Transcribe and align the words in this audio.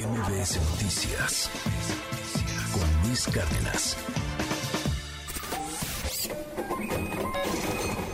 MBS 0.00 0.56
Noticias 0.70 1.50
con 2.72 3.06
Luis 3.06 3.26
Cárdenas. 3.26 3.96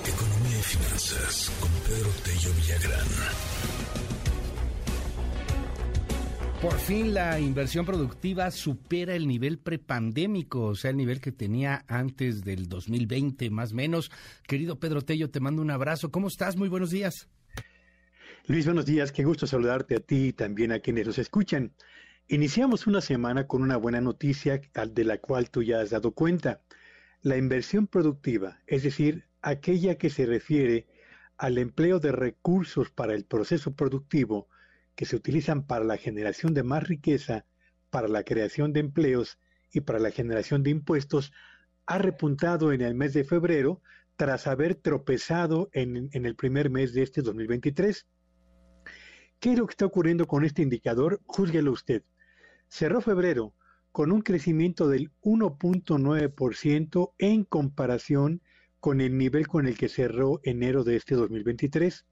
Economía 0.04 0.59
y 0.59 0.62
finanzas 0.62 1.53
con 1.61 1.71
Pedro 1.87 2.11
Tello 2.25 2.54
Villagrán. 2.54 3.07
Por 6.61 6.72
fin 6.72 7.14
la 7.14 7.39
inversión 7.39 7.87
productiva 7.87 8.50
supera 8.50 9.14
el 9.14 9.29
nivel 9.29 9.59
prepandémico, 9.59 10.62
o 10.62 10.75
sea, 10.75 10.91
el 10.91 10.96
nivel 10.96 11.21
que 11.21 11.30
tenía 11.30 11.84
antes 11.87 12.43
del 12.43 12.68
2020, 12.68 13.48
más 13.50 13.71
o 13.71 13.77
menos. 13.77 14.11
Querido 14.48 14.80
Pedro 14.80 15.03
Tello, 15.03 15.30
te 15.30 15.39
mando 15.39 15.62
un 15.62 15.71
abrazo. 15.71 16.11
¿Cómo 16.11 16.27
estás? 16.27 16.57
Muy 16.57 16.68
buenos 16.68 16.91
días. 16.91 17.29
Luis, 18.49 18.65
buenos 18.65 18.87
días. 18.87 19.11
Qué 19.11 19.25
gusto 19.25 19.49
saludarte 19.49 19.97
a 19.97 20.01
ti 20.01 20.27
y 20.27 20.33
también 20.33 20.71
a 20.71 20.79
quienes 20.79 21.05
nos 21.05 21.19
escuchan. 21.19 21.73
Iniciamos 22.29 22.87
una 22.87 23.01
semana 23.01 23.49
con 23.49 23.61
una 23.61 23.77
buena 23.77 24.00
noticia 24.00 24.61
de 24.89 25.04
la 25.04 25.18
cual 25.18 25.50
tú 25.50 25.64
ya 25.64 25.81
has 25.81 25.91
dado 25.91 26.13
cuenta. 26.13 26.61
La 27.23 27.37
inversión 27.37 27.89
productiva, 27.89 28.61
es 28.68 28.85
decir, 28.85 29.25
aquella 29.43 29.99
que 29.99 30.11
se 30.11 30.27
refiere 30.27 30.87
al 31.37 31.59
empleo 31.59 31.99
de 31.99 32.12
recursos 32.12 32.89
para 32.89 33.14
el 33.14 33.25
proceso 33.25 33.75
productivo 33.75 34.48
que 34.95 35.06
se 35.06 35.17
utilizan 35.17 35.67
para 35.67 35.84
la 35.84 35.97
generación 35.97 36.55
de 36.55 36.62
más 36.62 36.87
riqueza, 36.87 37.47
para 37.91 38.06
la 38.06 38.23
creación 38.23 38.73
de 38.73 38.78
empleos 38.78 39.41
y 39.73 39.81
para 39.81 39.98
la 39.98 40.12
generación 40.12 40.62
de 40.62 40.70
impuestos, 40.70 41.33
ha 41.84 41.98
repuntado 41.98 42.73
en 42.73 42.83
el 42.83 42.95
mes 42.95 43.12
de 43.12 43.25
febrero 43.25 43.83
tras 44.15 44.47
haber 44.47 44.77
tropezado 44.77 45.69
en, 45.73 46.11
en 46.12 46.27
el 46.27 46.37
primer 46.37 46.70
mes 46.70 46.92
de 46.92 47.03
este 47.03 47.23
2023. 47.23 48.06
¿Qué 49.41 49.53
es 49.53 49.58
lo 49.58 49.67
que 49.67 49.72
está 49.72 49.86
ocurriendo 49.86 50.27
con 50.27 50.45
este 50.45 50.62
indicador? 50.62 51.20
Júzguelo 51.27 51.72
usted. 51.72 52.03
Cerró 52.69 53.00
febrero 53.00 53.55
con 53.92 54.12
un 54.12 54.22
crecimiento 54.22 54.89
del 54.89 55.12
1.9% 55.22 57.12
en 57.19 57.45
comparación 57.45 58.42
con 58.81 59.01
el 59.01 59.17
nivel 59.17 59.47
con 59.48 59.67
el 59.67 59.77
que 59.77 59.89
cerró 59.89 60.41
enero 60.42 60.84
de 60.84 60.97
este 60.97 61.14
2023. 61.14 62.07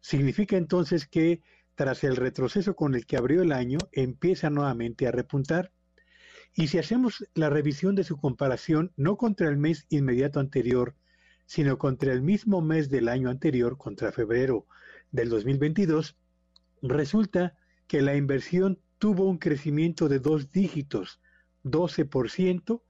Significa 0.00 0.56
entonces 0.56 1.06
que 1.06 1.42
tras 1.78 2.02
el 2.02 2.16
retroceso 2.16 2.74
con 2.74 2.96
el 2.96 3.06
que 3.06 3.16
abrió 3.16 3.40
el 3.40 3.52
año, 3.52 3.78
empieza 3.92 4.50
nuevamente 4.50 5.06
a 5.06 5.12
repuntar. 5.12 5.70
Y 6.52 6.66
si 6.66 6.78
hacemos 6.78 7.24
la 7.34 7.50
revisión 7.50 7.94
de 7.94 8.02
su 8.02 8.16
comparación 8.16 8.92
no 8.96 9.16
contra 9.16 9.48
el 9.48 9.58
mes 9.58 9.86
inmediato 9.88 10.40
anterior, 10.40 10.96
sino 11.46 11.78
contra 11.78 12.12
el 12.12 12.20
mismo 12.20 12.62
mes 12.62 12.90
del 12.90 13.08
año 13.08 13.30
anterior, 13.30 13.78
contra 13.78 14.10
febrero 14.10 14.66
del 15.12 15.28
2022, 15.28 16.16
Resulta 16.82 17.56
que 17.86 18.02
la 18.02 18.14
inversión 18.14 18.80
tuvo 18.98 19.28
un 19.28 19.38
crecimiento 19.38 20.08
de 20.08 20.18
dos 20.18 20.50
dígitos, 20.52 21.20
12%, 21.64 22.82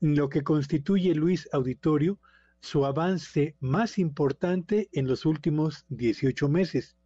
lo 0.00 0.28
que 0.28 0.42
constituye, 0.42 1.14
Luis 1.14 1.48
Auditorio, 1.52 2.18
su 2.60 2.86
avance 2.86 3.56
más 3.60 3.98
importante 3.98 4.88
en 4.92 5.06
los 5.06 5.26
últimos 5.26 5.84
18 5.88 6.48
meses. 6.48 6.96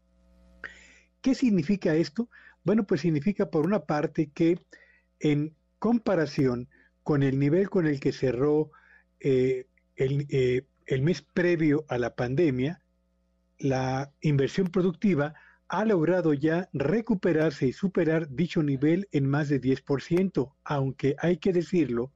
¿Qué 1.20 1.34
significa 1.34 1.94
esto? 1.94 2.28
Bueno, 2.64 2.86
pues 2.86 3.00
significa 3.00 3.50
por 3.50 3.66
una 3.66 3.84
parte 3.84 4.30
que 4.32 4.60
en 5.20 5.54
comparación 5.78 6.68
con 7.02 7.22
el 7.22 7.38
nivel 7.38 7.70
con 7.70 7.86
el 7.86 7.98
que 7.98 8.12
cerró 8.12 8.70
eh, 9.20 9.66
eh, 9.96 10.62
el 10.86 11.02
mes 11.02 11.22
previo 11.22 11.84
a 11.88 11.98
la 11.98 12.14
pandemia, 12.14 12.82
la 13.58 14.12
inversión 14.20 14.68
productiva 14.68 15.34
ha 15.68 15.84
logrado 15.84 16.32
ya 16.32 16.70
recuperarse 16.72 17.66
y 17.66 17.72
superar 17.72 18.28
dicho 18.30 18.62
nivel 18.62 19.06
en 19.12 19.28
más 19.28 19.50
de 19.50 19.60
10%, 19.60 20.54
aunque 20.64 21.14
hay 21.18 21.36
que 21.36 21.52
decirlo, 21.52 22.10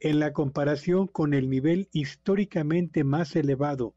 en 0.00 0.20
la 0.20 0.32
comparación 0.32 1.06
con 1.06 1.34
el 1.34 1.50
nivel 1.50 1.88
históricamente 1.92 3.04
más 3.04 3.36
elevado 3.36 3.94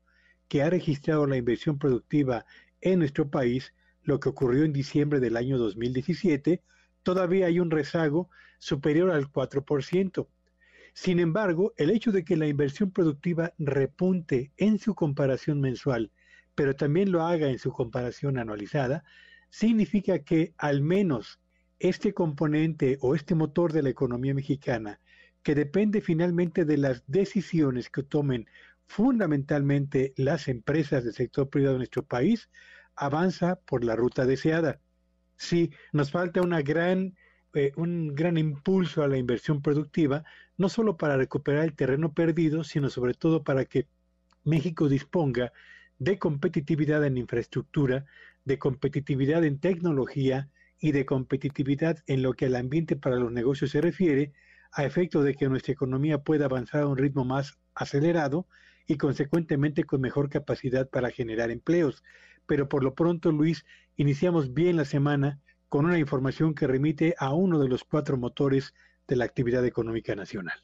que 0.49 0.61
ha 0.61 0.69
registrado 0.69 1.25
la 1.25 1.37
inversión 1.37 1.77
productiva 1.77 2.45
en 2.81 2.99
nuestro 2.99 3.29
país, 3.29 3.73
lo 4.03 4.19
que 4.19 4.29
ocurrió 4.29 4.65
en 4.65 4.73
diciembre 4.73 5.21
del 5.21 5.37
año 5.37 5.57
2017, 5.57 6.61
todavía 7.03 7.45
hay 7.45 7.59
un 7.59 7.71
rezago 7.71 8.29
superior 8.59 9.11
al 9.11 9.31
4%. 9.31 10.27
Sin 10.93 11.19
embargo, 11.19 11.73
el 11.77 11.91
hecho 11.91 12.11
de 12.11 12.25
que 12.25 12.35
la 12.35 12.47
inversión 12.47 12.91
productiva 12.91 13.53
repunte 13.57 14.51
en 14.57 14.79
su 14.79 14.95
comparación 14.95 15.61
mensual 15.61 16.11
pero 16.55 16.75
también 16.75 17.11
lo 17.11 17.23
haga 17.23 17.49
en 17.49 17.59
su 17.59 17.71
comparación 17.71 18.37
anualizada, 18.37 19.03
significa 19.49 20.19
que 20.19 20.53
al 20.57 20.81
menos 20.81 21.39
este 21.79 22.13
componente 22.13 22.97
o 23.01 23.15
este 23.15 23.35
motor 23.35 23.73
de 23.73 23.81
la 23.81 23.89
economía 23.89 24.33
mexicana, 24.33 24.99
que 25.43 25.55
depende 25.55 26.01
finalmente 26.01 26.65
de 26.65 26.77
las 26.77 27.03
decisiones 27.07 27.89
que 27.89 28.03
tomen 28.03 28.47
fundamentalmente 28.85 30.13
las 30.17 30.47
empresas 30.47 31.03
del 31.03 31.13
sector 31.13 31.49
privado 31.49 31.73
de 31.73 31.79
nuestro 31.79 32.03
país, 32.03 32.49
avanza 32.95 33.55
por 33.55 33.83
la 33.83 33.95
ruta 33.95 34.25
deseada. 34.25 34.79
Sí, 35.37 35.71
nos 35.91 36.11
falta 36.11 36.41
una 36.41 36.61
gran, 36.61 37.15
eh, 37.53 37.71
un 37.77 38.13
gran 38.13 38.37
impulso 38.37 39.01
a 39.01 39.07
la 39.07 39.17
inversión 39.17 39.61
productiva, 39.61 40.23
no 40.57 40.69
solo 40.69 40.97
para 40.97 41.17
recuperar 41.17 41.63
el 41.63 41.75
terreno 41.75 42.13
perdido, 42.13 42.63
sino 42.63 42.89
sobre 42.89 43.15
todo 43.15 43.43
para 43.43 43.65
que 43.65 43.87
México 44.43 44.87
disponga 44.87 45.51
de 46.01 46.17
competitividad 46.17 47.05
en 47.05 47.15
infraestructura, 47.15 48.05
de 48.43 48.57
competitividad 48.57 49.43
en 49.45 49.59
tecnología 49.59 50.49
y 50.79 50.93
de 50.93 51.05
competitividad 51.05 51.99
en 52.07 52.23
lo 52.23 52.33
que 52.33 52.47
al 52.47 52.55
ambiente 52.55 52.95
para 52.95 53.17
los 53.17 53.31
negocios 53.31 53.69
se 53.69 53.81
refiere, 53.81 54.33
a 54.71 54.83
efecto 54.83 55.21
de 55.21 55.35
que 55.35 55.47
nuestra 55.47 55.73
economía 55.73 56.23
pueda 56.23 56.45
avanzar 56.45 56.81
a 56.81 56.87
un 56.87 56.97
ritmo 56.97 57.23
más 57.23 57.59
acelerado 57.75 58.47
y 58.87 58.97
consecuentemente 58.97 59.83
con 59.83 60.01
mejor 60.01 60.29
capacidad 60.29 60.89
para 60.89 61.11
generar 61.11 61.51
empleos. 61.51 62.03
Pero 62.47 62.67
por 62.67 62.83
lo 62.83 62.95
pronto, 62.95 63.31
Luis, 63.31 63.63
iniciamos 63.95 64.55
bien 64.55 64.77
la 64.77 64.85
semana 64.85 65.39
con 65.69 65.85
una 65.85 65.99
información 65.99 66.55
que 66.55 66.65
remite 66.65 67.13
a 67.19 67.31
uno 67.31 67.59
de 67.59 67.69
los 67.69 67.83
cuatro 67.83 68.17
motores 68.17 68.73
de 69.07 69.17
la 69.17 69.25
actividad 69.25 69.63
económica 69.67 70.15
nacional. 70.15 70.63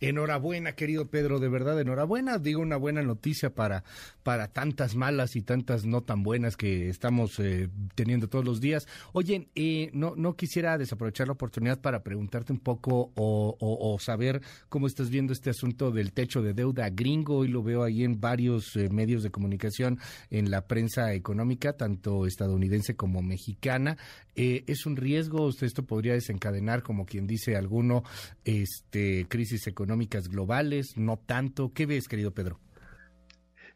Enhorabuena, 0.00 0.74
querido 0.74 1.08
Pedro, 1.08 1.38
de 1.38 1.48
verdad, 1.48 1.80
enhorabuena. 1.80 2.38
Digo 2.38 2.60
una 2.60 2.76
buena 2.76 3.02
noticia 3.02 3.54
para, 3.54 3.84
para 4.22 4.48
tantas 4.48 4.96
malas 4.96 5.34
y 5.34 5.42
tantas 5.42 5.86
no 5.86 6.02
tan 6.02 6.22
buenas 6.22 6.56
que 6.56 6.90
estamos 6.90 7.38
eh, 7.38 7.70
teniendo 7.94 8.28
todos 8.28 8.44
los 8.44 8.60
días. 8.60 8.86
Oye, 9.12 9.48
eh, 9.54 9.90
no, 9.94 10.14
no 10.16 10.36
quisiera 10.36 10.76
desaprovechar 10.76 11.28
la 11.28 11.32
oportunidad 11.32 11.80
para 11.80 12.02
preguntarte 12.02 12.52
un 12.52 12.60
poco 12.60 13.12
o, 13.14 13.96
saber 14.00 14.42
cómo 14.68 14.86
estás 14.86 15.08
viendo 15.08 15.32
este 15.32 15.50
asunto 15.50 15.90
del 15.90 16.12
techo 16.12 16.42
de 16.42 16.52
deuda 16.52 16.90
gringo. 16.90 17.44
y 17.44 17.48
lo 17.48 17.62
veo 17.62 17.82
ahí 17.82 18.04
en 18.04 18.20
varios 18.20 18.76
eh, 18.76 18.90
medios 18.90 19.22
de 19.22 19.30
comunicación, 19.30 19.98
en 20.30 20.50
la 20.50 20.66
prensa 20.66 21.14
económica, 21.14 21.74
tanto 21.74 22.26
estadounidense 22.26 22.96
como 22.96 23.22
mexicana. 23.22 23.96
¿Es 24.34 24.84
un 24.84 24.96
riesgo? 24.96 25.48
¿Esto 25.48 25.84
podría 25.84 26.14
desencadenar, 26.14 26.82
como 26.82 27.06
quien 27.06 27.28
dice 27.28 27.56
alguno, 27.56 28.02
este 28.44 29.26
crisis 29.28 29.53
económica? 29.62 29.84
económicas 29.84 30.28
globales, 30.28 30.96
no 30.96 31.18
tanto. 31.18 31.72
¿Qué 31.72 31.86
ves, 31.86 32.08
querido 32.08 32.32
Pedro? 32.32 32.60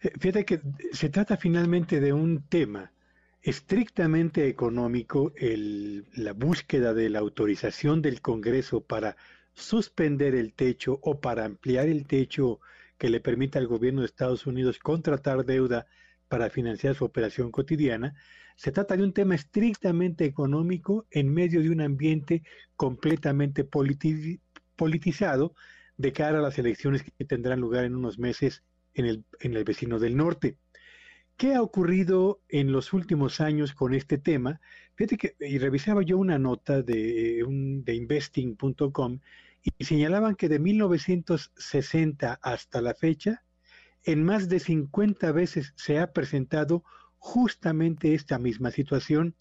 Eh, 0.03 0.12
fíjate 0.19 0.44
que 0.44 0.61
se 0.93 1.09
trata 1.09 1.37
finalmente 1.37 2.00
de 2.00 2.12
un 2.12 2.43
tema 2.49 2.93
estrictamente 3.43 4.49
económico, 4.49 5.33
el, 5.37 6.06
la 6.15 6.33
búsqueda 6.33 6.94
de 6.94 7.09
la 7.09 7.21
autorización 7.21 8.03
del 8.03 8.21
Congreso 8.21 8.81
para 8.81 9.17
suspender 9.55 10.34
el 10.34 10.53
techo 10.53 10.99
o 11.03 11.21
para 11.21 11.44
ampliar 11.44 11.88
el 11.88 12.06
techo 12.06 12.61
que 12.97 13.11
le 13.11 13.21
permita 13.21 13.59
al 13.59 13.67
gobierno 13.67 14.00
de 14.00 14.06
Estados 14.06 14.47
Unidos 14.47 14.78
contratar 14.78 15.44
deuda 15.44 15.87
para 16.28 16.50
financiar 16.50 16.94
su 16.94 17.05
operación 17.05 17.50
cotidiana, 17.50 18.15
se 18.56 18.72
trata 18.72 18.97
de 18.97 19.05
un 19.05 19.12
tema 19.12 19.37
estrictamente 19.37 20.25
económico 20.25 21.06
en 21.11 21.33
medio 21.33 21.62
de 21.62 21.71
un 21.71 21.81
ambiente 21.81 22.43
completamente 22.76 23.64
politizado 24.79 25.55
de 25.99 26.15
cara 26.15 26.39
a 26.39 26.43
las 26.43 26.59
elecciones 26.59 27.03
que 27.03 27.25
tendrán 27.27 27.61
lugar 27.61 27.85
en 27.85 27.95
unos 27.95 28.19
meses 28.19 28.63
en 28.95 29.05
el, 29.05 29.25
en 29.41 29.55
el 29.55 29.65
vecino 29.65 29.99
del 29.99 30.17
norte. 30.17 30.57
¿Qué 31.37 31.55
ha 31.55 31.63
ocurrido 31.63 32.41
en 32.49 32.73
los 32.73 32.93
últimos 32.93 33.41
años 33.41 33.75
con 33.75 33.95
este 33.95 34.17
tema? 34.17 34.61
Fíjate 34.95 35.19
que 35.19 35.37
y 35.41 35.59
revisaba 35.59 36.03
yo 36.03 36.17
una 36.19 36.39
nota 36.39 36.83
de, 36.83 37.45
un, 37.45 37.85
de 37.85 37.95
investing.com 37.95 39.21
y 39.63 39.85
señalaban 39.85 40.35
que 40.35 40.49
de 40.49 40.59
1960 40.59 42.41
hasta 42.43 42.81
la 42.81 42.95
fecha, 42.95 43.45
en 44.05 44.25
más 44.25 44.49
de 44.49 44.61
50 44.61 45.31
veces 45.33 45.73
se 45.77 45.99
ha 45.99 46.13
presentado 46.13 46.85
justamente 47.19 48.15
esta 48.15 48.39
misma 48.39 48.71
situación 48.71 49.35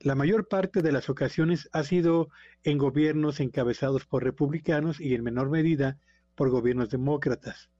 la 0.00 0.14
mayor 0.14 0.48
parte 0.48 0.82
de 0.82 0.92
las 0.92 1.08
ocasiones 1.08 1.68
ha 1.72 1.82
sido 1.84 2.28
en 2.62 2.78
gobiernos 2.78 3.40
encabezados 3.40 4.06
por 4.06 4.24
republicanos 4.24 5.00
y 5.00 5.14
en 5.14 5.22
menor 5.22 5.50
medida 5.50 5.98
por 6.34 6.50
gobiernos 6.50 6.90
demócratas. 6.90 7.70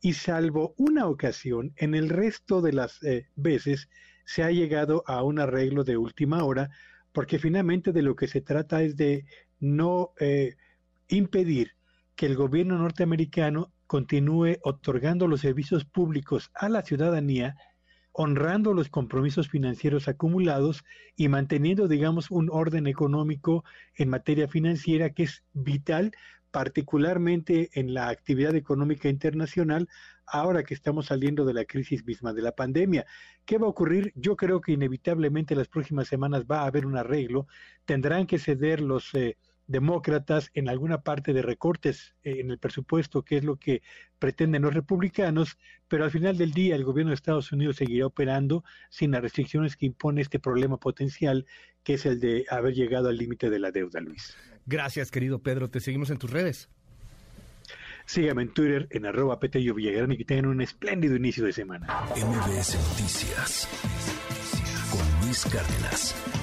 Y 0.00 0.14
salvo 0.14 0.74
una 0.76 1.06
ocasión, 1.06 1.72
en 1.76 1.94
el 1.94 2.08
resto 2.08 2.60
de 2.60 2.72
las 2.72 3.02
eh, 3.02 3.28
veces 3.36 3.88
se 4.24 4.42
ha 4.42 4.50
llegado 4.50 5.02
a 5.06 5.22
un 5.22 5.38
arreglo 5.38 5.84
de 5.84 5.96
última 5.96 6.44
hora 6.44 6.70
porque 7.12 7.38
finalmente 7.38 7.92
de 7.92 8.02
lo 8.02 8.16
que 8.16 8.26
se 8.26 8.40
trata 8.40 8.82
es 8.82 8.96
de 8.96 9.24
no 9.60 10.12
eh, 10.18 10.56
impedir 11.08 11.72
que 12.16 12.26
el 12.26 12.36
gobierno 12.36 12.78
norteamericano 12.78 13.72
continúe 13.86 14.56
otorgando 14.62 15.26
los 15.26 15.40
servicios 15.40 15.84
públicos 15.84 16.50
a 16.54 16.68
la 16.68 16.82
ciudadanía, 16.82 17.56
honrando 18.12 18.74
los 18.74 18.88
compromisos 18.88 19.48
financieros 19.48 20.08
acumulados 20.08 20.84
y 21.16 21.28
manteniendo, 21.28 21.88
digamos, 21.88 22.30
un 22.30 22.48
orden 22.50 22.86
económico 22.86 23.64
en 23.96 24.10
materia 24.10 24.48
financiera 24.48 25.10
que 25.10 25.24
es 25.24 25.42
vital 25.52 26.12
particularmente 26.52 27.70
en 27.72 27.94
la 27.94 28.10
actividad 28.10 28.54
económica 28.54 29.08
internacional, 29.08 29.88
ahora 30.26 30.62
que 30.62 30.74
estamos 30.74 31.06
saliendo 31.06 31.44
de 31.44 31.54
la 31.54 31.64
crisis 31.64 32.04
misma 32.04 32.32
de 32.32 32.42
la 32.42 32.52
pandemia. 32.52 33.06
¿Qué 33.44 33.58
va 33.58 33.66
a 33.66 33.70
ocurrir? 33.70 34.12
Yo 34.14 34.36
creo 34.36 34.60
que 34.60 34.72
inevitablemente 34.72 35.56
las 35.56 35.68
próximas 35.68 36.06
semanas 36.06 36.44
va 36.44 36.60
a 36.60 36.66
haber 36.66 36.86
un 36.86 36.96
arreglo, 36.96 37.48
tendrán 37.86 38.26
que 38.26 38.38
ceder 38.38 38.80
los... 38.80 39.12
Eh, 39.14 39.36
demócratas 39.66 40.50
en 40.54 40.68
alguna 40.68 41.02
parte 41.02 41.32
de 41.32 41.42
recortes 41.42 42.14
eh, 42.22 42.36
en 42.40 42.50
el 42.50 42.58
presupuesto, 42.58 43.22
que 43.22 43.36
es 43.38 43.44
lo 43.44 43.56
que 43.56 43.82
pretenden 44.18 44.62
los 44.62 44.74
republicanos, 44.74 45.58
pero 45.88 46.04
al 46.04 46.10
final 46.10 46.36
del 46.36 46.52
día 46.52 46.74
el 46.74 46.84
gobierno 46.84 47.10
de 47.10 47.14
Estados 47.14 47.52
Unidos 47.52 47.76
seguirá 47.76 48.06
operando 48.06 48.64
sin 48.90 49.12
las 49.12 49.22
restricciones 49.22 49.76
que 49.76 49.86
impone 49.86 50.20
este 50.20 50.38
problema 50.38 50.78
potencial, 50.78 51.46
que 51.82 51.94
es 51.94 52.06
el 52.06 52.20
de 52.20 52.44
haber 52.50 52.74
llegado 52.74 53.08
al 53.08 53.16
límite 53.16 53.50
de 53.50 53.58
la 53.58 53.70
deuda, 53.70 54.00
Luis. 54.00 54.36
Gracias, 54.66 55.10
querido 55.10 55.40
Pedro. 55.40 55.70
Te 55.70 55.80
seguimos 55.80 56.10
en 56.10 56.18
tus 56.18 56.30
redes. 56.30 56.68
Sígueme 58.04 58.42
en 58.42 58.52
Twitter 58.52 58.88
en 58.90 59.06
arroba 59.06 59.38
Petello 59.38 59.74
Villagrán 59.74 60.12
y 60.12 60.16
que 60.16 60.24
tengan 60.24 60.46
un 60.46 60.60
espléndido 60.60 61.16
inicio 61.16 61.44
de 61.44 61.52
semana. 61.52 61.86
MBS 62.10 62.76
Noticias 62.90 63.68
con 64.90 65.26
Luis 65.26 65.44
Cárdenas. 65.46 66.41